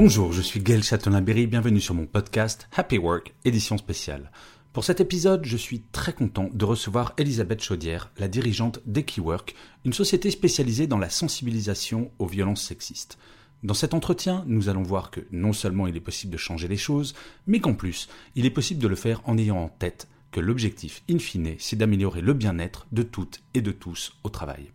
[0.00, 4.30] Bonjour, je suis Gaël Châtelain-Berry, bienvenue sur mon podcast Happy Work, édition spéciale.
[4.72, 9.92] Pour cet épisode, je suis très content de recevoir Elisabeth Chaudière, la dirigeante d'Equiwork, une
[9.92, 13.18] société spécialisée dans la sensibilisation aux violences sexistes.
[13.64, 16.76] Dans cet entretien, nous allons voir que non seulement il est possible de changer les
[16.76, 17.16] choses,
[17.48, 21.02] mais qu'en plus, il est possible de le faire en ayant en tête que l'objectif,
[21.10, 24.70] in fine, c'est d'améliorer le bien-être de toutes et de tous au travail.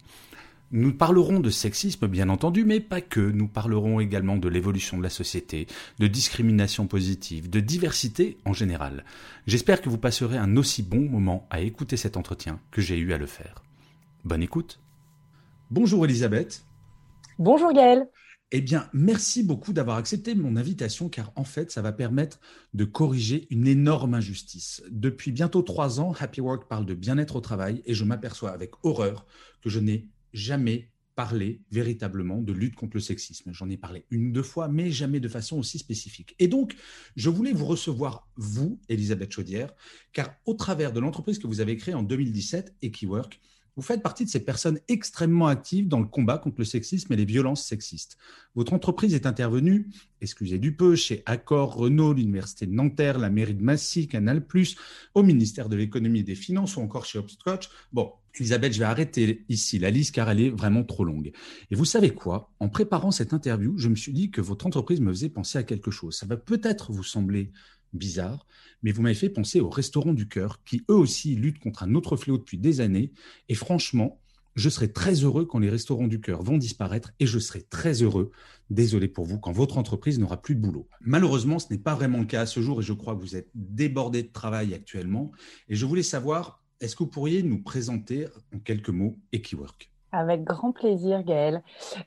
[0.75, 3.19] Nous parlerons de sexisme, bien entendu, mais pas que.
[3.19, 5.67] Nous parlerons également de l'évolution de la société,
[5.99, 9.05] de discrimination positive, de diversité en général.
[9.45, 13.13] J'espère que vous passerez un aussi bon moment à écouter cet entretien que j'ai eu
[13.13, 13.61] à le faire.
[14.25, 14.79] Bonne écoute.
[15.69, 16.65] Bonjour Elisabeth.
[17.37, 18.07] Bonjour Gaël.
[18.49, 22.39] Eh bien, merci beaucoup d'avoir accepté mon invitation, car en fait, ça va permettre
[22.73, 24.81] de corriger une énorme injustice.
[24.89, 28.71] Depuis bientôt trois ans, Happy Work parle de bien-être au travail et je m'aperçois avec
[28.83, 29.27] horreur
[29.61, 33.51] que je n'ai jamais parlé véritablement de lutte contre le sexisme.
[33.53, 36.35] J'en ai parlé une ou deux fois, mais jamais de façon aussi spécifique.
[36.39, 36.75] Et donc,
[37.15, 39.73] je voulais vous recevoir, vous, Elisabeth Chaudière,
[40.11, 43.39] car au travers de l'entreprise que vous avez créée en 2017, Equiwork,
[43.75, 47.15] vous faites partie de ces personnes extrêmement actives dans le combat contre le sexisme et
[47.15, 48.17] les violences sexistes.
[48.55, 49.89] Votre entreprise est intervenue,
[50.21, 54.45] excusez du peu, chez Accor, Renault, l'Université de Nanterre, la mairie de Massy, Canal+,
[55.15, 57.69] au ministère de l'économie et des finances ou encore chez Hopscotch.
[57.91, 61.31] Bon, Elisabeth, je vais arrêter ici la liste car elle est vraiment trop longue.
[61.69, 62.51] Et vous savez quoi?
[62.59, 65.63] En préparant cette interview, je me suis dit que votre entreprise me faisait penser à
[65.63, 66.17] quelque chose.
[66.17, 67.51] Ça va peut-être vous sembler
[67.93, 68.45] bizarre,
[68.81, 71.95] mais vous m'avez fait penser aux restaurants du cœur, qui eux aussi luttent contre un
[71.95, 73.11] autre fléau depuis des années.
[73.49, 74.19] Et franchement,
[74.55, 78.03] je serai très heureux quand les restaurants du cœur vont disparaître et je serai très
[78.03, 78.31] heureux,
[78.69, 80.87] désolé pour vous, quand votre entreprise n'aura plus de boulot.
[81.01, 83.35] Malheureusement, ce n'est pas vraiment le cas à ce jour et je crois que vous
[83.35, 85.31] êtes débordé de travail actuellement.
[85.69, 89.92] Et je voulais savoir, est-ce que vous pourriez nous présenter en quelques mots Equiwork?
[90.13, 91.63] Avec grand plaisir, Gaëlle.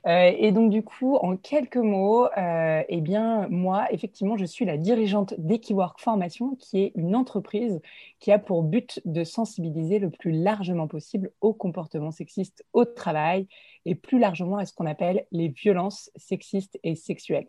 [0.07, 4.65] Euh, et donc, du coup, en quelques mots, euh, eh bien, moi, effectivement, je suis
[4.65, 7.81] la dirigeante d'Equiwork Formation, qui est une entreprise
[8.19, 13.47] qui a pour but de sensibiliser le plus largement possible aux comportements sexistes au travail
[13.85, 17.47] et plus largement à ce qu'on appelle les violences sexistes et sexuelles.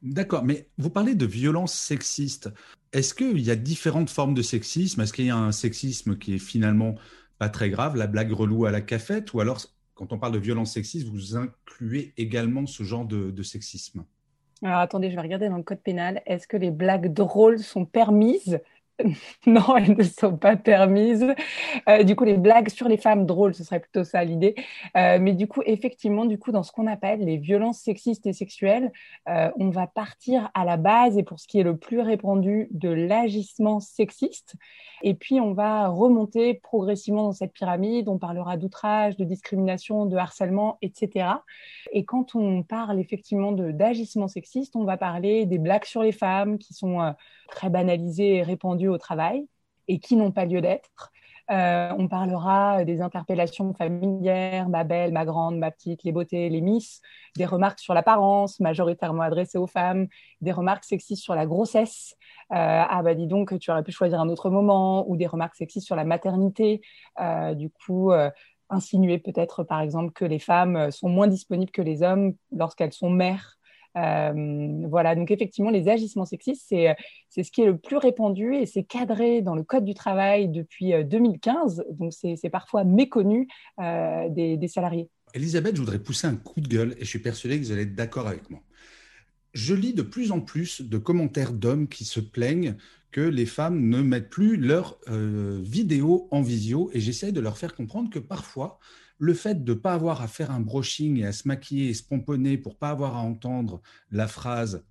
[0.00, 2.48] D'accord, mais vous parlez de violences sexistes.
[2.92, 5.02] Est-ce qu'il y a différentes formes de sexisme?
[5.02, 6.94] Est-ce qu'il y a un sexisme qui est finalement
[7.38, 9.60] pas très grave, la blague relou à la cafette, ou alors
[9.98, 14.04] quand on parle de violence sexiste, vous incluez également ce genre de, sexisme?
[14.62, 16.22] Alors attendez, je vais regarder dans le code pénal.
[16.24, 18.60] Est-ce que les blagues drôles sont permises?
[19.46, 21.26] non, elles ne sont pas permises.
[21.88, 24.54] Euh, du coup, les blagues sur les femmes drôles, ce serait plutôt ça l'idée.
[24.96, 28.32] Euh, mais du coup, effectivement, du coup, dans ce qu'on appelle les violences sexistes et
[28.32, 28.92] sexuelles,
[29.28, 32.68] euh, on va partir à la base et pour ce qui est le plus répandu
[32.72, 34.54] de l'agissement sexiste.
[35.02, 38.08] Et puis, on va remonter progressivement dans cette pyramide.
[38.08, 41.28] On parlera d'outrage, de discrimination, de harcèlement, etc.
[41.92, 46.58] Et quand on parle effectivement d'agissement sexiste, on va parler des blagues sur les femmes
[46.58, 47.14] qui sont
[47.48, 49.46] très banalisées et répandues au travail
[49.88, 51.12] et qui n'ont pas lieu d'être.
[51.50, 56.60] Euh, on parlera des interpellations familières, ma belle, ma grande, ma petite, les beautés, les
[56.60, 57.00] miss,
[57.36, 60.08] des remarques sur l'apparence, majoritairement adressées aux femmes,
[60.42, 62.16] des remarques sexistes sur la grossesse.
[62.52, 65.56] Euh, ah bah dis donc, tu aurais pu choisir un autre moment, ou des remarques
[65.56, 66.82] sexistes sur la maternité.
[67.18, 68.12] Euh, du coup,
[68.68, 73.08] insinuer peut-être par exemple que les femmes sont moins disponibles que les hommes lorsqu'elles sont
[73.08, 73.57] mères
[73.98, 76.94] euh, voilà, donc effectivement, les agissements sexistes, c'est,
[77.28, 80.48] c'est ce qui est le plus répandu et c'est cadré dans le Code du travail
[80.48, 83.48] depuis 2015, euh, donc c'est, parfois méconnu
[83.80, 85.08] euh, des, des salariés.
[85.34, 87.82] Elisabeth, je voudrais pousser un coup de gueule et je suis persuadé que vous allez
[87.82, 88.60] être d'accord avec moi.
[89.54, 92.76] Je lis de plus en plus de commentaires d'hommes qui se plaignent
[93.10, 97.74] que les femmes ne mettent plus leurs vidéos en visio et j'essaie de leur faire
[97.74, 98.78] comprendre que parfois,
[99.18, 101.94] le fait de ne pas avoir à faire un brushing et à se maquiller et
[101.94, 104.84] se pomponner pour pas avoir à entendre la phrase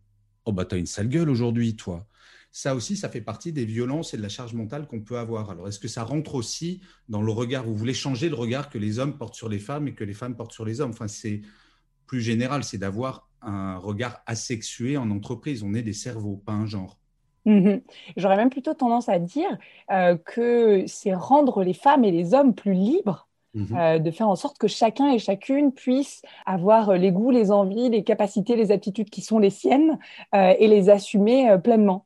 [0.47, 2.07] Oh, bah, t'as une sale gueule aujourd'hui, toi.
[2.53, 5.49] Ça aussi, ça fait partie des violences et de la charge mentale qu'on peut avoir.
[5.49, 6.79] Alors, est-ce que ça rentre aussi
[7.09, 7.65] dans le regard?
[7.65, 10.13] Vous voulez changer le regard que les hommes portent sur les femmes et que les
[10.13, 10.91] femmes portent sur les hommes?
[10.91, 11.41] Enfin, c'est
[12.05, 15.63] plus général, c'est d'avoir un regard asexué en entreprise.
[15.63, 16.97] On est des cerveaux, pas un genre.
[17.45, 17.81] Mhm.
[18.15, 19.57] J'aurais même plutôt tendance à dire
[19.91, 23.26] euh, que c'est rendre les femmes et les hommes plus libres,
[23.57, 23.77] mhm.
[23.77, 27.89] euh, de faire en sorte que chacun et chacune puisse avoir les goûts, les envies,
[27.89, 29.97] les capacités, les aptitudes qui sont les siennes
[30.35, 32.05] euh, et les assumer pleinement.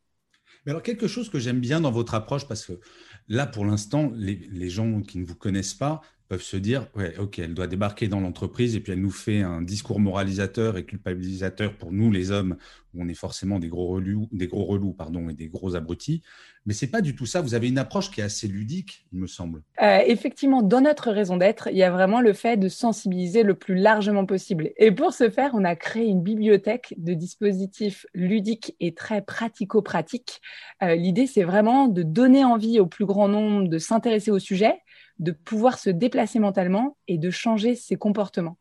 [0.66, 2.80] Mais alors quelque chose que j'aime bien dans votre approche, parce que
[3.28, 6.02] là pour l'instant, les, gens qui ne vous connaissent pas
[6.32, 9.42] peuvent se dire, ouais, ok, elle doit débarquer dans l'entreprise et puis elle nous fait
[9.42, 12.56] un discours moralisateur et culpabilisateur pour nous les hommes,
[12.94, 16.22] où on est forcément des gros relous, des gros relous pardon, et des gros abrutis.
[16.66, 17.42] Mais c'est pas du tout ça.
[17.42, 19.62] Vous avez une approche qui est assez ludique, il me semble.
[19.82, 23.56] Euh, effectivement, dans notre raison d'être, il y a vraiment le fait de sensibiliser le
[23.56, 24.72] plus largement possible.
[24.78, 30.40] Et pour ce faire, on a créé une bibliothèque de dispositifs ludiques et très pratico-pratiques.
[30.82, 34.76] Euh, l'idée, c'est vraiment de donner envie au plus grand nombre de s'intéresser au sujet
[35.22, 38.58] de pouvoir se déplacer mentalement et de changer ses comportements.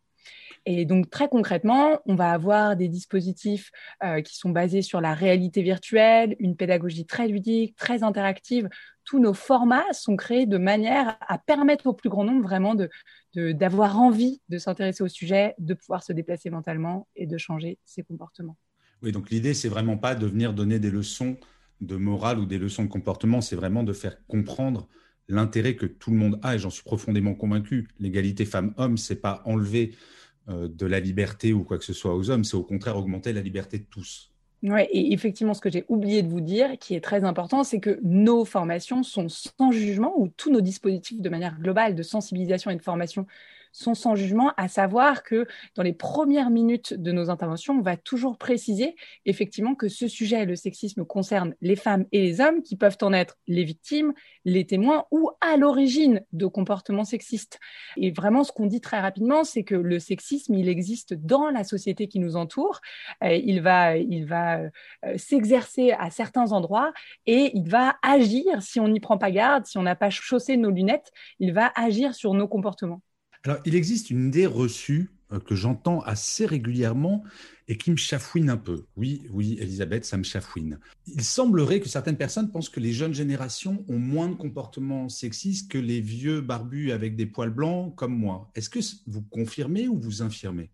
[0.67, 3.71] Et donc très concrètement, on va avoir des dispositifs
[4.05, 8.69] euh, qui sont basés sur la réalité virtuelle, une pédagogie très ludique, très interactive.
[9.05, 12.91] Tous nos formats sont créés de manière à permettre au plus grand nombre vraiment de,
[13.53, 18.03] d'avoir envie de s'intéresser au sujet, de pouvoir se déplacer mentalement et de changer ses
[18.03, 18.57] comportements.
[19.03, 21.39] Oui, donc l'idée, c'est vraiment pas de venir donner des leçons
[21.81, 24.87] de morale ou des leçons de comportement, c'est vraiment de faire comprendre
[25.31, 29.43] l'intérêt que tout le monde a, et j'en suis profondément convaincu, l'égalité femmes-hommes, c'est pas
[29.45, 29.95] enlever
[30.49, 33.33] euh, de la liberté ou quoi que ce soit aux hommes, c'est au contraire augmenter
[33.33, 34.31] la liberté de tous.
[34.63, 37.81] Oui, et effectivement, ce que j'ai oublié de vous dire, qui est très important, c'est
[37.81, 42.71] que nos formations sont sans jugement, ou tous nos dispositifs de manière globale de sensibilisation
[42.71, 43.27] et de formation
[43.73, 47.97] sont sans jugement, à savoir que dans les premières minutes de nos interventions, on va
[47.97, 48.97] toujours préciser
[49.27, 53.13] effectivement que ce sujet, le sexisme, concerne les femmes et les hommes qui peuvent en
[53.13, 54.13] être les victimes,
[54.45, 57.59] les témoins ou à l'origine de comportements sexistes.
[57.97, 61.65] Et vraiment, ce qu'on dit très rapidement, c'est que le sexisme, il existe dans la
[61.65, 62.81] société qui nous entoure.
[63.23, 64.71] Euh, il va, il va euh,
[65.17, 66.93] s'exercer à certains endroits
[67.27, 70.57] et il va agir, si on n'y prend pas garde, si on n'a pas chaussé
[70.57, 73.03] nos lunettes, il va agir sur nos comportements.
[73.45, 77.25] Alors, il existe une idée reçue euh, que j'entends assez régulièrement
[77.69, 78.85] et qui me chafouine un peu.
[78.97, 80.79] Oui, oui, Elisabeth, ça me chafouine.
[81.07, 85.71] Il semblerait que certaines personnes pensent que les jeunes générations ont moins de comportements sexistes
[85.71, 88.51] que les vieux barbus avec des poils blancs comme moi.
[88.55, 90.69] Est-ce que vous confirmez ou vous infirmez?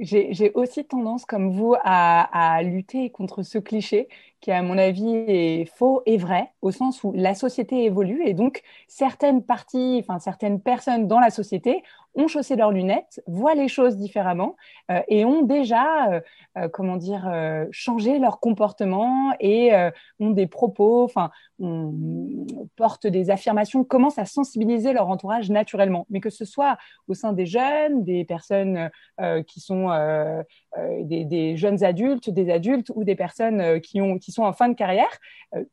[0.00, 4.08] J'ai aussi tendance, comme vous, à, lutter contre ce cliché
[4.44, 8.34] qui, à mon avis, est faux et vrai, au sens où la société évolue et
[8.34, 11.82] donc certaines parties, enfin certaines personnes dans la société
[12.14, 14.56] ont chaussé leurs lunettes, voient les choses différemment
[14.90, 16.20] euh, et ont déjà, euh,
[16.56, 17.30] euh, comment dire,
[17.70, 19.72] changé leur comportement et
[20.20, 21.30] ont des propos, enfin,
[22.76, 26.06] portent des affirmations, commencent à sensibiliser leur entourage naturellement.
[26.10, 26.76] Mais que ce soit
[27.08, 28.90] au sein des jeunes, des personnes
[29.46, 29.88] qui sont
[31.00, 35.18] des, jeunes adultes, des adultes ou des personnes qui, qui sont en fin de carrière,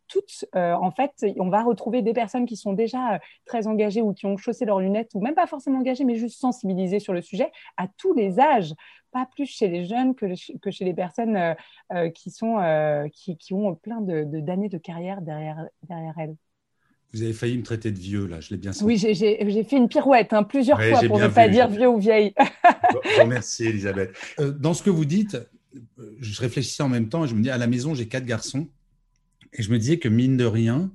[0.08, 4.26] toutes, en fait, on va retrouver des personnes qui sont déjà très engagées ou qui
[4.26, 7.52] ont chaussé leurs lunettes ou même pas forcément engagées, mais juste sensibiliser sur le sujet
[7.78, 8.74] à tous les âges,
[9.12, 10.26] pas plus chez les jeunes que,
[10.60, 11.54] que chez les personnes euh,
[11.94, 16.14] euh, qui, sont, euh, qui, qui, ont plein d'années de, d'années de, carrière derrière, derrière
[16.18, 16.36] elles.
[17.14, 18.86] Vous avez failli me traiter de vieux, là, je l'ai bien senti.
[18.86, 22.34] Oui, j'ai fait une pirouette hein, plusieurs fois pour ne pas dire vieux ou vieille.
[23.28, 24.16] Merci, Elisabeth.
[24.40, 25.38] dans ce que vous dites,
[26.20, 28.70] je réfléchissais en même temps et je me dis, à la maison, j'ai quatre garçons.
[29.52, 30.90] Et je me disais que, mine de rien,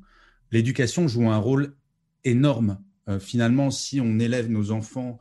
[0.53, 1.77] l'éducation joue un rôle
[2.25, 2.79] énorme.
[3.21, 5.21] finalement, si on élève nos enfants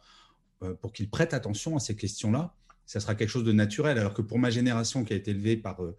[0.73, 2.53] pour qu'ils prêtent attention à ces questions-là,
[2.85, 3.97] ça sera quelque chose de naturel.
[3.97, 5.95] Alors que pour ma génération qui a été élevée par euh,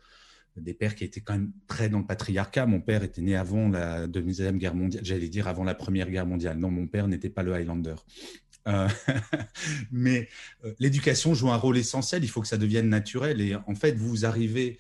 [0.57, 3.69] des pères qui étaient quand même très dans le patriarcat, mon père était né avant
[3.69, 6.59] la Deuxième Guerre mondiale, j'allais dire avant la Première Guerre mondiale.
[6.59, 7.97] Non, mon père n'était pas le Highlander.
[8.69, 8.89] Euh,
[9.93, 10.29] mais
[10.79, 13.41] l'éducation joue un rôle essentiel, il faut que ça devienne naturel.
[13.41, 14.79] Et en fait, vous arrivez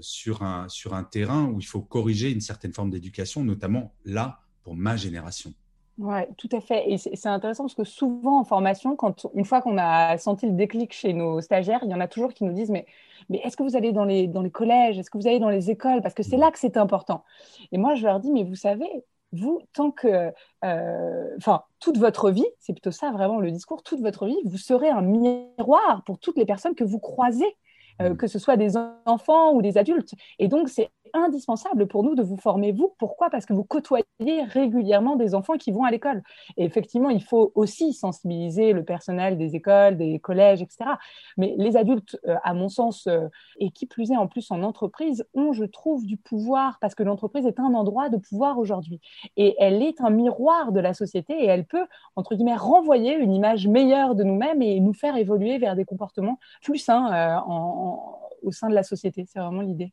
[0.00, 4.96] sur un terrain où il faut corriger une certaine forme d'éducation, notamment là, pour ma
[4.96, 5.54] génération.
[5.98, 6.90] Oui, tout à fait.
[6.90, 10.52] Et c'est intéressant parce que souvent en formation, quand une fois qu'on a senti le
[10.52, 12.84] déclic chez nos stagiaires, il y en a toujours qui nous disent mais,
[13.30, 14.98] mais est-ce que vous allez dans les, dans les collèges?
[14.98, 16.02] Est-ce que vous allez dans les écoles?
[16.02, 17.24] Parce que c'est là que c'est important.
[17.72, 18.86] Et moi, je leur dis mais vous savez,
[19.32, 20.32] vous, tant que,
[20.64, 24.58] euh, enfin, toute votre vie, c'est plutôt ça vraiment le discours, toute votre vie, vous
[24.58, 27.56] serez un miroir pour toutes les personnes que vous croisez.
[28.02, 28.16] Euh, mmh.
[28.18, 28.76] que ce soit des
[29.06, 30.12] enfants ou des adultes.
[30.38, 32.94] Et donc, c'est indispensable pour nous de vous former, vous.
[32.98, 33.30] Pourquoi?
[33.30, 36.22] Parce que vous côtoyez régulièrement des enfants qui vont à l'école.
[36.56, 40.90] Et effectivement, il faut aussi sensibiliser le personnel des écoles, des collèges, etc.
[41.36, 44.62] Mais les adultes, euh, à mon sens, euh, et qui plus est en plus en
[44.62, 49.00] entreprise, ont, je trouve, du pouvoir, parce que l'entreprise est un endroit de pouvoir aujourd'hui.
[49.36, 51.86] Et elle est un miroir de la société et elle peut,
[52.16, 56.38] entre guillemets, renvoyer une image meilleure de nous-mêmes et nous faire évoluer vers des comportements
[56.62, 59.24] plus sains en, au sein de la société.
[59.26, 59.92] C'est vraiment l'idée.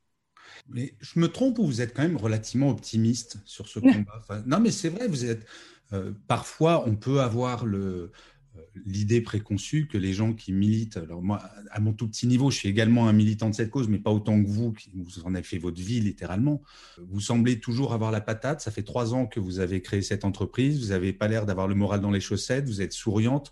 [0.70, 4.22] Mais je me trompe ou vous êtes quand même relativement optimiste sur ce combat?
[4.46, 5.46] Non, mais c'est vrai, vous êtes.
[5.92, 8.12] Euh, parfois, on peut avoir le,
[8.56, 12.52] euh, l'idée préconçue que les gens qui militent, alors moi, à mon tout petit niveau,
[12.52, 15.24] je suis également un militant de cette cause, mais pas autant que vous, qui vous
[15.24, 16.62] en avez fait votre vie littéralement.
[16.98, 18.62] Vous semblez toujours avoir la patate.
[18.62, 20.82] Ça fait trois ans que vous avez créé cette entreprise.
[20.84, 22.66] Vous n'avez pas l'air d'avoir le moral dans les chaussettes.
[22.66, 23.52] Vous êtes souriante.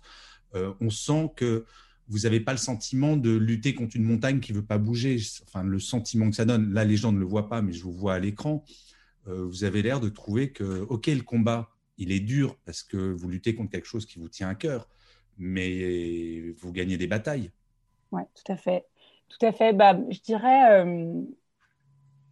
[0.54, 1.64] Euh, on sent que
[2.08, 5.16] vous n'avez pas le sentiment de lutter contre une montagne qui ne veut pas bouger.
[5.46, 7.82] Enfin, le sentiment que ça donne, là, les gens ne le voient pas, mais je
[7.82, 8.64] vous vois à l'écran.
[9.28, 12.96] Euh, vous avez l'air de trouver que, OK, le combat, il est dur parce que
[12.96, 14.88] vous luttez contre quelque chose qui vous tient à cœur,
[15.38, 17.50] mais vous gagnez des batailles.
[18.10, 18.86] Oui, tout à fait.
[19.28, 19.72] Tout à fait.
[19.72, 21.22] Bah, je dirais euh,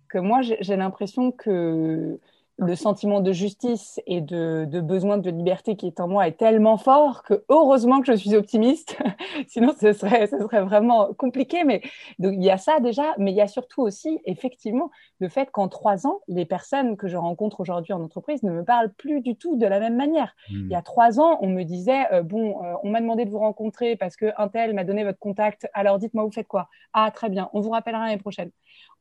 [0.09, 2.19] que moi, j'ai l'impression que
[2.61, 6.77] le sentiment de justice et de, besoin de liberté qui est en moi est tellement
[6.77, 8.99] fort que heureusement que je suis optimiste.
[9.49, 11.65] Sinon, ce serait, ce serait vraiment compliqué.
[11.65, 11.81] Mais
[12.19, 14.91] donc, il y a ça déjà, mais il y a surtout aussi, effectivement,
[15.21, 18.65] le fait qu'en trois ans, les personnes que je rencontre aujourd'hui en entreprise ne me
[18.65, 20.35] parlent plus du tout de la même manière.
[20.51, 20.67] Hmm.
[20.67, 23.31] Il y a trois ans, on me disait, euh, bon, euh, on m'a demandé de
[23.31, 25.69] vous rencontrer parce qu'un tel m'a donné votre contact.
[25.73, 26.69] Alors, dites-moi, vous faites quoi?
[26.93, 28.51] Ah, très bien, on vous rappellera l'année prochaine.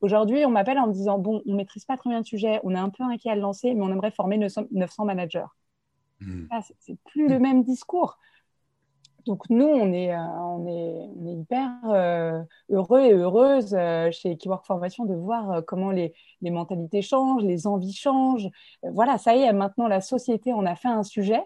[0.00, 2.74] Aujourd'hui, on m'appelle en me disant, bon, on maîtrise pas très bien le sujet, on
[2.74, 5.46] est un peu inquiet à mais on aimerait former 900 managers.
[6.20, 6.44] Hmm.
[6.80, 8.18] c'est plus le même discours.
[9.26, 14.64] Donc nous, on est, euh, on est, hyper euh, heureux et heureuses euh, chez Keyword
[14.64, 18.48] Formation de voir comment les, les, mentalités changent, les envies changent.
[18.82, 21.42] voilà, ça y est, maintenant la société en a fait un sujet.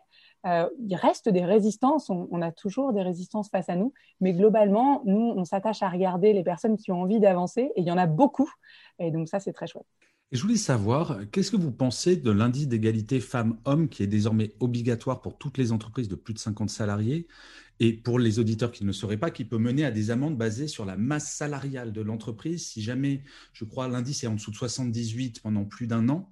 [0.46, 5.32] Il reste des résistances, on, a toujours des résistances face à nous, mais globalement, nous,
[5.34, 8.06] on s'attache à regarder les personnes qui ont envie d'avancer, et il y en a
[8.06, 8.50] beaucoup,
[8.98, 9.86] et donc ça, c'est très chouette.
[10.34, 15.20] Je voulais savoir, qu'est-ce que vous pensez de l'indice d'égalité femmes-hommes qui est désormais obligatoire
[15.20, 17.28] pour toutes les entreprises de plus de 50 salariés
[17.78, 20.36] et pour les auditeurs qui ne le sauraient pas, qui peut mener à des amendes
[20.36, 23.22] basées sur la masse salariale de l'entreprise si jamais,
[23.52, 26.28] je crois, l'indice est en dessous de 78 pendant plus d'un an.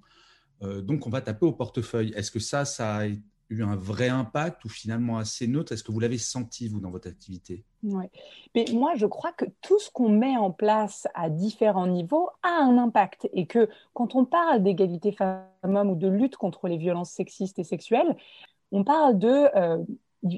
[0.63, 2.11] Euh, donc, on va taper au portefeuille.
[2.13, 3.07] Est-ce que ça, ça a
[3.49, 5.71] eu un vrai impact ou finalement assez neutre?
[5.71, 7.63] Est-ce que vous l'avez senti, vous, dans votre activité?
[7.83, 8.05] Oui.
[8.55, 12.49] Mais moi, je crois que tout ce qu'on met en place à différents niveaux a
[12.49, 17.11] un impact et que quand on parle d'égalité femmes-hommes ou de lutte contre les violences
[17.11, 18.15] sexistes et sexuelles,
[18.71, 19.83] on parle de euh,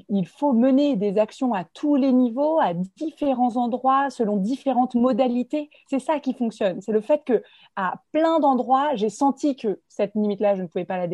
[0.08, 5.70] il faut mener des actions à tous les niveaux, à différents endroits, selon différentes modalités.
[5.88, 6.80] C'est ça qui fonctionne.
[6.80, 7.42] C'est le fait que
[7.76, 11.06] à plein d'endroits, j'ai senti que cette limite-là, je ne pouvais pas la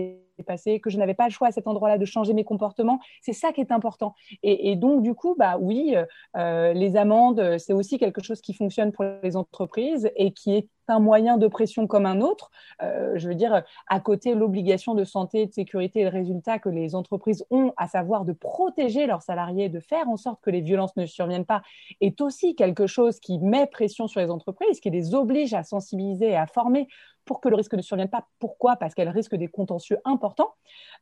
[0.42, 3.00] dépasser, que je n'avais pas le choix à cet endroit-là de changer mes comportements.
[3.20, 4.14] C'est ça qui est important.
[4.42, 5.94] Et, donc, du coup, bah oui,
[6.36, 10.68] euh, les amendes, c'est aussi quelque chose qui fonctionne pour les entreprises et qui est
[10.88, 12.50] un moyen de pression comme un autre.
[12.82, 16.68] Euh, je veux dire, à côté l'obligation de santé, de sécurité et de résultat que
[16.68, 20.60] les entreprises ont, à savoir de protéger leurs salariés, de faire en sorte que les
[20.60, 21.62] violences ne surviennent pas,
[22.00, 26.30] est aussi quelque chose qui met pression sur les entreprises, qui les oblige à sensibiliser
[26.30, 26.88] et à former
[27.24, 28.26] pour que le risque ne survienne pas.
[28.38, 28.76] Pourquoi?
[28.76, 30.54] Parce qu'elle risque des contentieux importants.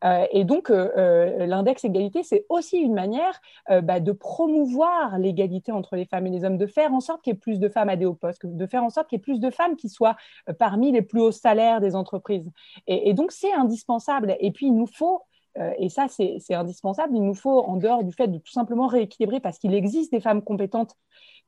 [0.05, 3.41] Euh, et donc, euh, euh, l'index égalité, c'est aussi une manière
[3.83, 7.33] bah, de promouvoir l'égalité entre les femmes et les hommes, de faire en sorte qu'il
[7.33, 9.21] y ait plus de femmes à des hauts postes, de faire en sorte qu'il y
[9.21, 10.17] ait plus de femmes qui soient
[10.59, 12.51] parmi les plus hauts salaires des entreprises.
[12.87, 14.37] Et, et donc, c'est indispensable.
[14.41, 15.23] Et puis, il nous faut
[15.79, 17.17] et ça, c'est indispensable.
[17.17, 20.21] Il nous faut, en dehors du fait de tout simplement rééquilibrer, parce qu'il existe des
[20.21, 20.95] femmes compétentes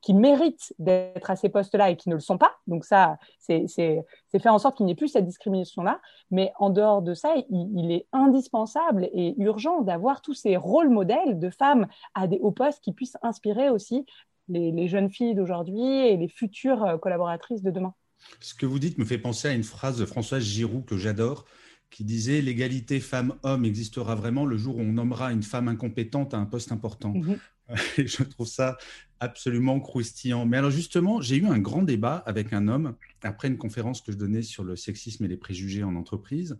[0.03, 2.57] qui méritent d'être à ces postes-là et qui ne le sont pas.
[2.67, 6.01] Donc ça, c'est faire en sorte qu'il n'y ait plus cette discrimination-là.
[6.29, 11.39] Mais en dehors de ça, il, est indispensable et urgent d'avoir tous ces rôles modèles
[11.39, 14.05] de femmes à des hauts postes qui puissent inspirer aussi
[14.49, 17.93] les, jeunes filles d'aujourd'hui et les futures euh, collaboratrices de demain.
[18.41, 21.45] Ce que vous dites me fait penser à une phrase de Françoise Giroud que j'adore,
[21.93, 26.37] qui disait l'égalité femmes-hommes existera vraiment le jour où on nommera une femme incompétente à
[26.37, 27.13] un poste important.
[27.13, 27.37] Mhm.
[27.97, 28.77] je trouve ça
[29.19, 30.47] absolument croustillant.
[30.47, 34.11] Mais alors justement, j'ai eu un grand débat avec un homme après une conférence que
[34.11, 36.57] je donnais sur le sexisme et les préjugés en entreprise,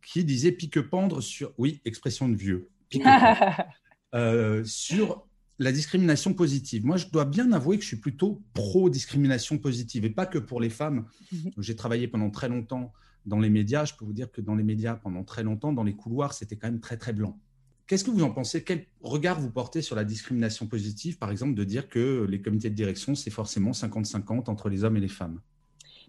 [0.00, 2.70] qui disait pique-pendre sur, oui, expression de vieux,
[4.14, 5.26] euh, sur
[5.58, 6.86] la discrimination positive.
[6.86, 10.60] Moi, je dois bien avouer que je suis plutôt pro-discrimination positive, et pas que pour
[10.60, 11.06] les femmes.
[11.32, 11.50] Mhm.
[11.58, 12.92] J'ai travaillé pendant très longtemps
[13.28, 13.84] dans les médias.
[13.84, 16.56] Je peux vous dire que dans les médias, pendant très longtemps, dans les couloirs, c'était
[16.56, 17.38] quand même très, très blanc.
[17.86, 18.64] Qu'est-ce que vous en pensez?
[18.64, 22.68] Quel regard vous portez sur la discrimination positive, par exemple, de dire que les comités
[22.68, 25.40] de direction, c'est forcément 50-50 entre les hommes et les femmes?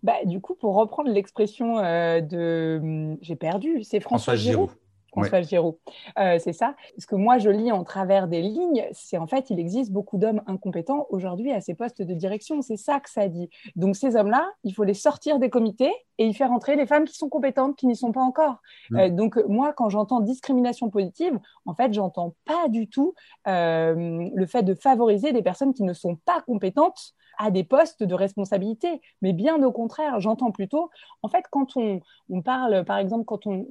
[0.03, 2.79] Bah, Du coup, pour reprendre l'expression euh, de...
[2.81, 4.75] Hum, j'ai perdu, c'est François, François
[5.11, 5.75] François Giroud.
[6.19, 6.75] Euh, c'est ça.
[6.97, 10.17] Ce que moi, je lis en travers des lignes, c'est en fait, il existe beaucoup
[10.17, 12.61] d'hommes incompétents aujourd'hui à ces postes de direction.
[12.61, 13.49] C'est ça que ça dit.
[13.75, 17.05] Donc, ces hommes-là, il faut les sortir des comités et y faire entrer les femmes
[17.05, 18.57] qui sont compétentes, qui n'y sont pas encore.
[18.91, 18.99] Mm.
[18.99, 23.15] Euh, donc, moi, quand j'entends discrimination positive, en fait, j'entends pas du tout
[23.47, 28.03] euh, le fait de favoriser des personnes qui ne sont pas compétentes à des postes
[28.03, 29.01] de responsabilité.
[29.21, 30.89] Mais bien au contraire, j'entends plutôt,
[31.23, 32.01] en fait, quand on,
[32.41, 33.65] parle, par exemple, quand on,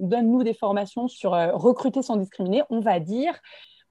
[0.00, 3.38] donne, nous, des formations sur euh, recruter sans discriminer, on va dire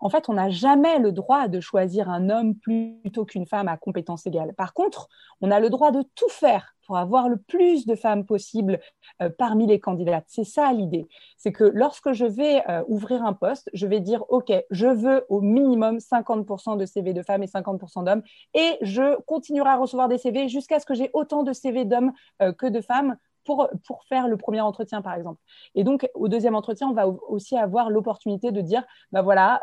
[0.01, 3.75] en fait, on n'a jamais le droit de choisir un homme plutôt qu'une femme à
[3.75, 4.54] compétences égales.
[4.56, 5.10] Par contre,
[5.42, 8.79] on a le droit de tout faire pour avoir le plus de femmes possible
[9.22, 10.24] euh, parmi les candidates.
[10.27, 11.08] C'est ça l'idée.
[11.38, 15.24] C'est que lorsque je vais euh, ouvrir un poste, je vais dire, OK, je veux
[15.29, 18.24] au minimum 50% de CV de femmes et 50% d'hommes,
[18.55, 22.12] et je continuerai à recevoir des CV jusqu'à ce que j'ai autant de CV d'hommes
[22.41, 25.39] euh, que de femmes pour, pour faire le premier entretien, par exemple.
[25.75, 29.62] Et donc, au deuxième entretien, on va aussi avoir l'opportunité de dire, bah voilà,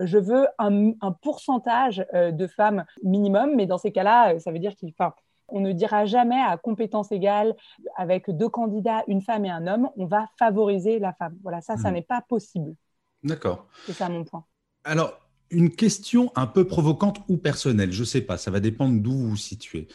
[0.00, 4.74] je veux un, un pourcentage de femmes minimum, mais dans ces cas-là, ça veut dire
[4.74, 5.14] qu'il, enfin,
[5.48, 7.54] on ne dira jamais à compétence égale
[7.96, 11.36] avec deux candidats, une femme et un homme, on va favoriser la femme.
[11.42, 11.94] Voilà, ça, ça hmm.
[11.94, 12.74] n'est pas possible.
[13.22, 13.66] D'accord.
[13.86, 14.44] C'est ça mon point.
[14.84, 15.20] Alors,
[15.50, 19.12] une question un peu provocante ou personnelle, je ne sais pas, ça va dépendre d'où
[19.12, 19.86] vous vous situez.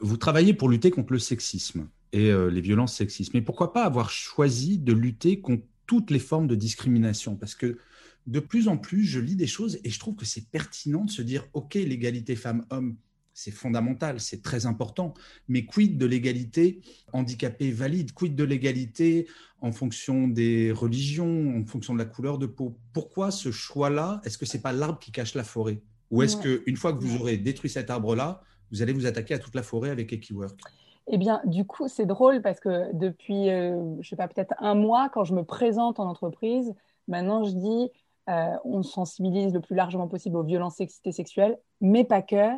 [0.00, 3.34] Vous travaillez pour lutter contre le sexisme et euh, les violences sexistes.
[3.34, 7.36] Mais pourquoi pas avoir choisi de lutter contre toutes les formes de discrimination?
[7.36, 7.78] Parce que
[8.26, 11.10] de plus en plus, je lis des choses et je trouve que c'est pertinent de
[11.10, 12.96] se dire, OK, l'égalité femmes-hommes,
[13.32, 15.14] c'est fondamental, c'est très important,
[15.48, 16.80] mais quid de l'égalité
[17.12, 18.12] handicapée valide?
[18.12, 19.28] Quid de l'égalité
[19.60, 22.76] en fonction des religions, en fonction de la couleur de peau?
[22.92, 25.82] Pourquoi ce choix-là Est-ce que c'est pas l'arbre qui cache la forêt?
[26.10, 29.34] Ou est-ce que qu'une fois que vous aurez détruit cet arbre-là, vous allez vous attaquer
[29.34, 30.58] à toute la forêt avec Equiwork?
[31.06, 34.54] Eh bien, du coup, c'est drôle parce que depuis, je euh, je sais pas, peut-être
[34.58, 36.72] un mois, quand je me présente en entreprise,
[37.08, 37.90] maintenant je dis,
[38.28, 42.50] euh, on sensibilise le plus largement possible aux violences sexistes et sexuelles, mais pas que,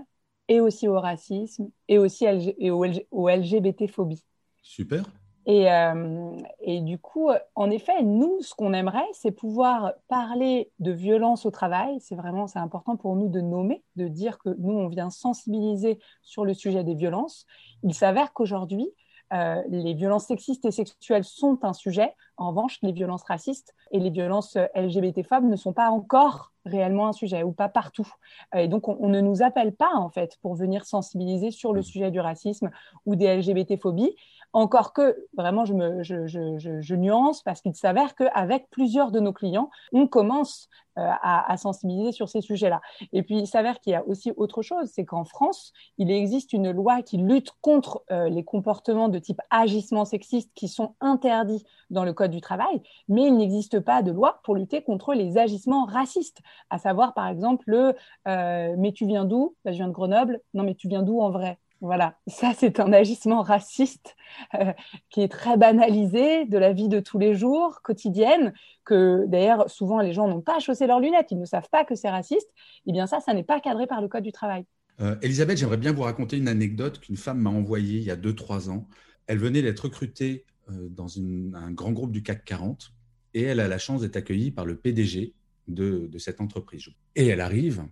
[0.52, 4.23] et aussi au racisme, et aussi et au, au LGBT-phobie.
[4.62, 5.02] Super.
[5.47, 10.92] Et, euh, et, du coup, en effet, nous, ce qu'on aimerait, c'est pouvoir parler de
[10.92, 11.97] violence au travail.
[12.00, 15.99] C'est vraiment, c'est important pour nous de nommer, de dire que nous, on vient sensibiliser
[16.21, 17.47] sur le sujet des violences.
[17.82, 18.92] Il s'avère qu'aujourd'hui,
[19.32, 22.12] euh, les violences sexistes et sexuelles sont un sujet.
[22.42, 27.12] En revanche, les violences racistes et les violences LGBT-phobes ne sont pas encore réellement un
[27.12, 28.08] sujet ou pas partout.
[28.57, 31.85] Et donc, on, ne nous appelle pas, en fait, pour venir sensibiliser sur le mmh.
[31.85, 32.70] sujet du racisme
[33.07, 34.14] ou des LGBT-phobies.
[34.52, 39.18] Encore que, vraiment, je, me, je, je, je, nuance parce qu'il s'avère qu'avec plusieurs de
[39.18, 42.83] nos clients, on commence euh, à, à, sensibiliser sur ces sujets-là.
[43.14, 46.52] Et puis, il s'avère qu'il y a aussi autre chose, c'est qu'en France, il existe
[46.52, 51.64] une loi qui lutte contre euh, les comportements de type agissement sexiste qui sont interdits
[51.88, 55.85] dans le Code travail, mais il n'existe pas de loi pour lutter contre les agissements
[55.85, 56.40] racistes,
[56.71, 57.95] à savoir, par exemple, le
[58.29, 59.57] euh, Mais tu viens d'où?
[59.64, 60.40] Bah, Je viens de Grenoble.
[60.55, 61.59] Non, mais tu viens d'où en vrai?
[61.83, 64.14] Voilà, ça c'est un agissement raciste
[64.55, 64.73] euh,
[65.11, 68.53] qui est très banalisé de la vie de tous les jours, quotidienne,
[68.85, 71.97] que d'ailleurs souvent les gens n'ont pas chaussé leurs lunettes, ils ne savent pas que
[71.97, 72.49] c'est raciste.
[72.87, 74.64] Eh bien ça, ça n'est pas cadré par le Code du travail.
[75.01, 78.16] Euh, Elisabeth, j'aimerais bien vous raconter une anecdote qu'une femme m'a envoyée il y a
[78.16, 78.87] 2-3 ans.
[79.27, 82.92] Elle venait d'être recrutée euh, dans un grand groupe du CAC 40
[83.35, 85.35] et elle a la chance d'être accueillie par le PDG
[85.68, 86.88] de, cette entreprise.
[87.16, 87.85] Et elle arrive,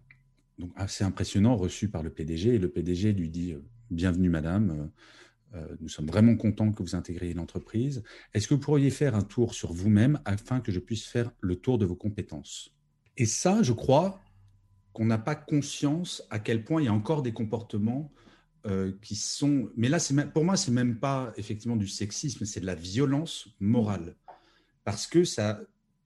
[0.59, 3.55] donc assez impressionnant, reçue par le PDG, et le PDG lui dit
[3.91, 4.91] Bienvenue, madame.
[5.55, 8.03] Euh, nous sommes vraiment contents que vous intégriez l'entreprise.
[8.35, 11.57] Est-ce que vous pourriez faire un tour sur vous-même afin que je puisse faire le
[11.57, 12.73] tour de vos compétences?
[13.17, 14.21] Et ça, je crois
[14.93, 18.13] qu'on n'a pas conscience à quel point il y a encore des comportements
[18.67, 19.71] euh, qui sont.
[19.77, 19.99] Mais là,
[20.33, 24.17] pour moi, c'est même pas effectivement du sexisme, c'est de la violence morale.
[24.85, 25.61] Parce que ça,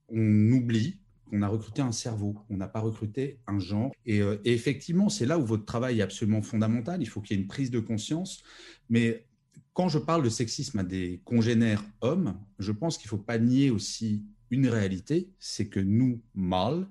[0.09, 0.99] on oublie
[1.33, 3.93] on a recruté un cerveau, on n'a pas recruté un genre.
[4.09, 7.03] Euh, et, effectivement, c'est là où votre travail est absolument fondamental.
[7.03, 8.43] Il faut qu'il y ait une prise de conscience.
[8.89, 9.27] Mais
[9.73, 13.39] quand je parle de sexisme à des congénères hommes, je pense qu'il ne faut pas
[13.39, 16.87] nier aussi une réalité, c'est que nous, mâles,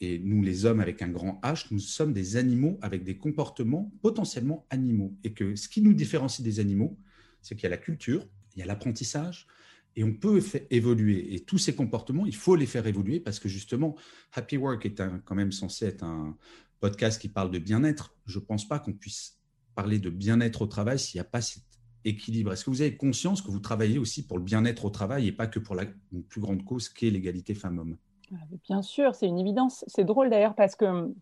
[0.00, 3.92] et nous les hommes avec un grand H, nous sommes des animaux avec des comportements
[4.02, 5.14] potentiellement animaux.
[5.24, 6.98] Et que ce qui nous différencie des animaux,
[7.40, 9.46] c'est qu'il y a la culture, il y a l'apprentissage,
[9.96, 11.34] et on peut évoluer.
[11.34, 13.94] Et tous ces comportements, il faut les faire évoluer parce que justement,
[14.32, 16.36] Happy Work est quand même censé être un
[16.80, 18.16] podcast qui parle de bien-être.
[18.26, 19.38] Je ne pense pas qu'on puisse
[19.74, 21.62] parler de bien-être au travail s'il n'y a pas cet
[22.04, 22.52] équilibre.
[22.52, 25.32] Est-ce que vous avez conscience que vous travaillez aussi pour le bien-être au travail et
[25.32, 25.86] pas que pour la
[26.28, 27.96] plus grande cause qu'est l'égalité femmes-hommes?
[28.64, 29.84] Bien sûr, c'est une évidence.
[29.88, 31.14] C'est drôle d'ailleurs parce que,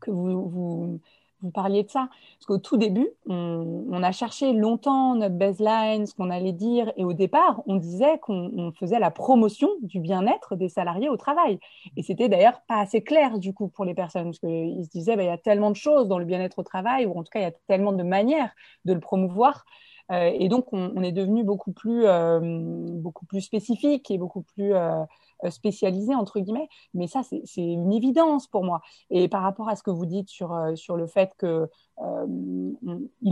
[0.00, 1.00] que vous, vous
[1.42, 2.08] vous parliez de ça.
[2.38, 6.92] Parce qu'au tout début, on, a cherché longtemps notre baseline, ce qu'on allait dire.
[6.96, 11.58] Et au départ, on disait qu'on faisait la promotion du bien-être des salariés au travail.
[11.96, 14.24] Et c'était d'ailleurs pas assez clair, du coup, pour les personnes.
[14.24, 16.62] Parce qu'ils se disaient, bah, il y a tellement de choses dans le bien-être au
[16.62, 18.50] travail, ou en tout cas, il y a tellement de manières
[18.84, 19.64] de le promouvoir.
[20.10, 24.74] Euh, et donc, on, est devenu beaucoup plus, euh, beaucoup plus spécifique et beaucoup plus...
[24.74, 25.02] Euh,
[25.50, 26.68] spécialisés, entre guillemets.
[26.94, 28.80] Mais ça, c'est une évidence pour moi.
[29.10, 31.68] Et par rapport à ce que vous dites sur, sur le fait qu'il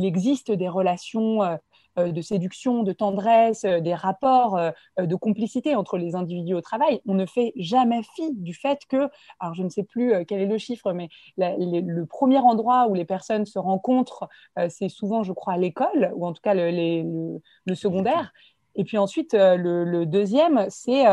[0.04, 1.58] existe des relations
[1.98, 6.60] euh, de séduction, de tendresse, euh, des rapports euh, de complicité entre les individus au
[6.60, 9.08] travail, on ne fait jamais fi du fait que,
[9.40, 13.04] alors je ne sais plus quel est le chiffre, mais le premier endroit où les
[13.04, 14.28] personnes se rencontrent,
[14.68, 17.40] c'est souvent, je crois, à l'école, ou en tout cas le,
[17.74, 18.32] secondaire.
[18.76, 21.04] Et puis ensuite, le, deuxième, c'est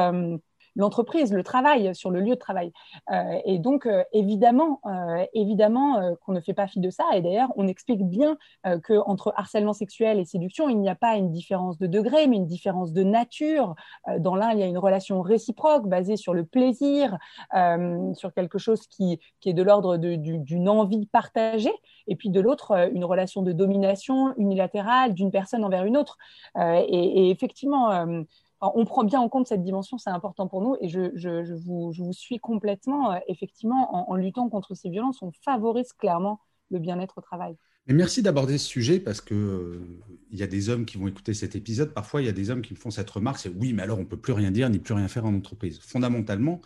[0.78, 2.72] l'entreprise, le travail, sur le lieu de travail.
[3.12, 7.04] Euh, et donc, euh, évidemment, euh, évidemment qu'on ne fait pas fi de ça.
[7.16, 8.38] Et d'ailleurs, on explique bien
[8.84, 12.46] qu'entre harcèlement sexuel et séduction, il n'y a pas une différence de degré, mais une
[12.46, 13.76] différence de nature.
[14.20, 17.18] dans l'un, il y a une relation réciproque basée sur le plaisir,
[18.14, 21.74] sur quelque chose qui, qui est de l'ordre d'une envie partagée,
[22.08, 26.18] et puis de l'autre, une relation de domination unilatérale d'une personne envers une autre.
[26.56, 28.24] et, effectivement,
[28.62, 32.40] on prend bien en compte cette dimension, c'est important pour nous et je, vous, suis
[32.40, 36.40] complètement, euh, effectivement, en, luttant contre ces violences, on favorise clairement
[36.72, 37.56] le bien-être au travail.
[37.88, 41.34] merci d'aborder ce sujet parce que euh, il y a des hommes qui vont écouter
[41.34, 41.94] cet épisode.
[41.94, 44.00] Parfois, il y a des hommes qui me font cette remarque, c'est oui, mais alors
[44.00, 45.80] on peut plus rien dire ni plus rien faire en entreprise.
[45.80, 46.62] Fondamentalement,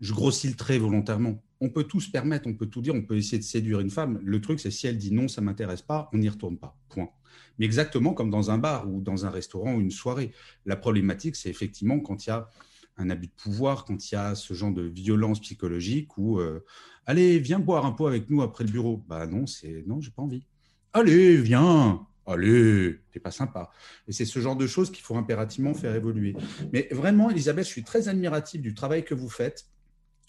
[0.00, 1.42] je grossis le trait volontairement.
[1.60, 3.90] On peut tout se permettre, on peut tout dire, on peut essayer de séduire une
[3.90, 4.20] femme.
[4.22, 6.76] Le truc, c'est si elle dit non, ça m'intéresse pas, on n'y retourne pas.
[6.88, 7.10] Point
[7.58, 10.32] mais exactement comme dans un bar ou dans un restaurant ou une soirée.
[10.66, 12.48] La problématique, c'est effectivement quand il y a
[12.96, 16.64] un abus de pouvoir, quand il y a ce genre de violence psychologique ou euh,
[17.06, 19.04] allez, viens boire un pot avec nous après le bureau.
[19.08, 20.46] Bah non, c'est non, j'ai pas envie.
[20.92, 22.06] Allez, viens.
[22.26, 23.70] Allez, t'es pas sympa.
[24.08, 26.34] Et c'est ce genre de choses qu'il faut impérativement faire évoluer.
[26.72, 29.66] Mais vraiment, Elisabeth, je suis très admiratif du travail que vous faites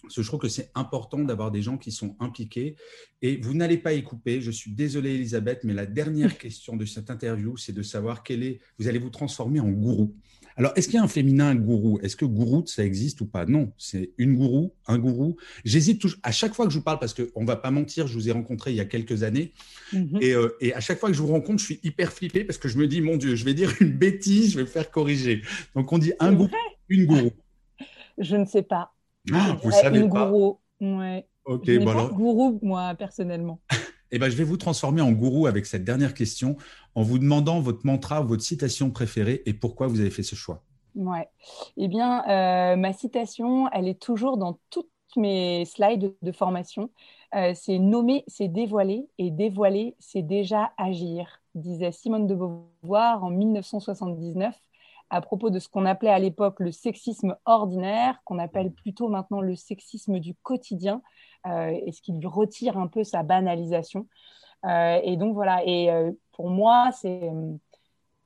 [0.10, 2.76] je trouve que c'est important d'avoir des gens qui sont impliqués.
[3.22, 4.42] Et vous n'allez pas y couper.
[4.42, 8.44] Je suis désolé, Elisabeth, mais la dernière question de cette interview, c'est de savoir quel
[8.44, 8.60] est.
[8.80, 10.16] Vous allez vous transformer en gourou.
[10.58, 12.00] Alors, est-ce qu'il y a un féminin gourou?
[12.02, 13.46] Est-ce que gourou, ça existe ou pas?
[13.46, 15.36] Non, c'est une gourou, un gourou.
[15.66, 16.20] J'hésite toujours.
[16.24, 18.30] À chaque fois que je vous parle, parce qu'on ne va pas mentir, je vous
[18.30, 19.54] ai rencontré il y a quelques années.
[19.92, 20.20] Mhm.
[20.24, 22.70] Euh, et, à chaque fois que je vous rencontre, je suis hyper flippé parce que
[22.70, 25.42] je me dis, mon Dieu, je vais dire une bêtise, je vais me faire corriger.
[25.76, 26.52] Donc, on dit un gourou,
[26.88, 27.32] une gourou.
[28.18, 28.95] Je ne sais pas.
[29.34, 30.30] Ah, vous savez une pas.
[30.30, 30.60] Gourou.
[30.82, 31.28] Ouais.
[31.46, 33.60] Ok, je bon gourou moi personnellement.
[34.12, 36.58] eh ben, je vais vous transformer en gourou avec cette dernière question
[36.96, 40.64] en vous demandant votre mantra, votre citation préférée et pourquoi vous avez fait ce choix.
[40.96, 41.28] Ouais.
[41.78, 46.90] Eh bien, euh, ma citation, elle est toujours dans toutes mes slides de, formation.
[47.36, 53.30] Euh, c'est nommer, c'est dévoiler, et dévoiler, c'est déjà agir, disait Simone de Beauvoir en
[53.30, 54.56] 1979
[55.10, 59.42] à propos de ce qu'on appelait à l'époque le sexisme ordinaire, qu'on appelle plutôt maintenant
[59.42, 61.02] le sexisme du quotidien,
[61.48, 64.08] euh, et ce qui lui retire un peu sa banalisation.
[64.66, 67.32] Euh, et donc voilà, et euh, pour moi, c'est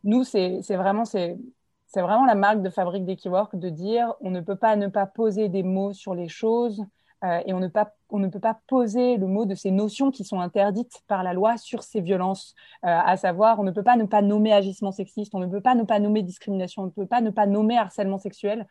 [0.03, 1.37] nous, c'est vraiment, c'est
[1.95, 5.49] vraiment la marque de fabrique d'Equiwork de dire on ne peut pas ne pas poser
[5.49, 6.83] des mots sur les choses,
[7.23, 7.67] euh, et on ne,
[8.27, 11.83] peut pas poser le mot de ces notions qui sont interdites par la loi sur
[11.83, 12.55] ces violences,
[12.85, 15.61] euh, à savoir on ne peut pas ne pas nommer agissement sexiste, on ne peut
[15.61, 18.67] pas ne pas nommer discrimination, on ne peut pas ne pas nommer harcèlement sexuel.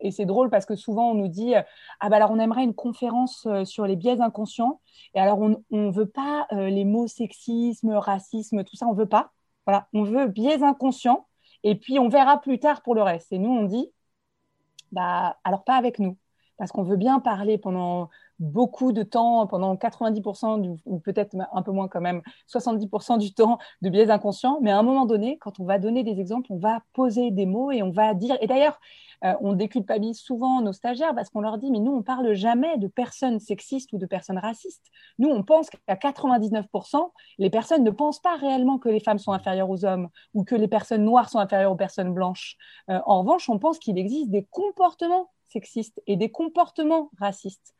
[0.00, 1.54] Et c'est drôle parce que souvent on nous dit
[2.00, 4.80] ah bah alors on aimerait une conférence euh, sur les biais inconscients
[5.14, 9.32] et alors on ne veut pas les mots sexisme, racisme, tout ça on veut pas.
[9.66, 11.26] Voilà, on veut biais inconscients
[11.64, 13.32] et puis on verra plus tard pour le reste.
[13.32, 13.90] Et nous on dit
[14.92, 16.18] bah alors pas avec nous
[16.56, 21.72] parce qu'on veut bien parler pendant beaucoup de temps, pendant 90% ou peut-être un peu
[21.72, 24.58] moins quand même, 70% du temps de biais inconscients.
[24.60, 27.46] Mais à un moment donné, quand on va donner des exemples, on va poser des
[27.46, 28.36] mots et on va dire.
[28.40, 28.78] Et d'ailleurs,
[29.24, 32.76] euh, on déculpabilise souvent nos stagiaires parce qu'on leur dit, mais nous, on parle jamais
[32.78, 34.84] de personnes sexistes ou de personnes racistes.
[35.18, 39.32] Nous, on pense qu'à 99%, les personnes ne pensent pas réellement que les femmes sont
[39.32, 42.56] inférieures aux hommes ou que les personnes noires sont inférieures aux personnes blanches.
[42.90, 47.74] Euh, en revanche, on pense qu'il existe des comportements sexistes et des comportements racistes.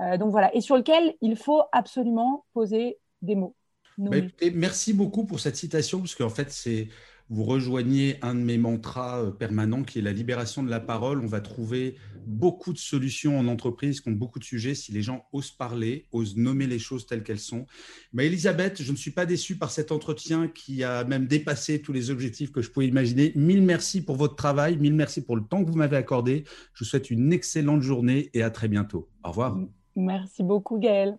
[0.00, 3.54] Euh, donc voilà, et sur lequel il faut absolument poser des mots.
[3.96, 4.16] Bah,
[4.54, 6.88] merci beaucoup pour cette citation, parce qu'en fait, c'est
[7.30, 11.20] vous rejoignez un de mes mantras euh, permanents qui est la libération de la parole.
[11.20, 15.26] On va trouver beaucoup de solutions en entreprise ont beaucoup de sujets si les gens
[15.32, 17.66] osent parler, osent nommer les choses telles qu'elles sont.
[18.12, 21.92] Mais Elisabeth, je ne suis pas déçu par cet entretien qui a même dépassé tous
[21.92, 23.32] les objectifs que je pouvais imaginer.
[23.34, 26.44] Mille merci pour votre travail, mille merci pour le temps que vous m'avez accordé.
[26.74, 29.08] Je vous souhaite une excellente journée et à très bientôt.
[29.22, 29.58] Au revoir.
[29.96, 31.18] Merci beaucoup Gaël.